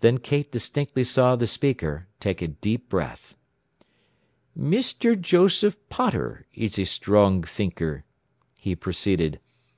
Then 0.00 0.18
Kate 0.18 0.52
distinctly 0.52 1.04
saw 1.04 1.34
the 1.34 1.46
speaker 1.46 2.06
take 2.20 2.42
a 2.42 2.48
deep 2.48 2.90
breath. 2.90 3.34
"Mr. 4.54 5.18
Joseph 5.18 5.78
Potter 5.88 6.44
is 6.52 6.78
a 6.78 6.84
strong 6.84 7.42
thinker," 7.42 8.04
he 8.52 8.76
proceeded. 8.76 9.40